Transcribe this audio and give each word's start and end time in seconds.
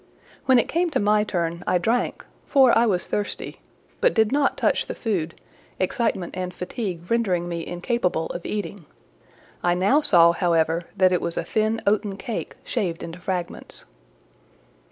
When 0.45 0.57
it 0.57 0.67
came 0.67 0.89
to 0.89 0.99
my 0.99 1.23
turn, 1.23 1.63
I 1.67 1.77
drank, 1.77 2.25
for 2.47 2.75
I 2.75 2.87
was 2.87 3.05
thirsty, 3.05 3.61
but 3.99 4.15
did 4.15 4.31
not 4.31 4.57
touch 4.57 4.87
the 4.87 4.95
food, 4.95 5.39
excitement 5.79 6.35
and 6.35 6.51
fatigue 6.51 7.01
rendering 7.11 7.47
me 7.47 7.63
incapable 7.67 8.25
of 8.31 8.43
eating: 8.43 8.87
I 9.61 9.75
now 9.75 10.01
saw, 10.01 10.31
however, 10.31 10.81
that 10.97 11.11
it 11.11 11.21
was 11.21 11.37
a 11.37 11.43
thin 11.43 11.83
oaten 11.85 12.17
cake 12.17 12.55
shared 12.63 13.03
into 13.03 13.19
fragments. 13.19 13.85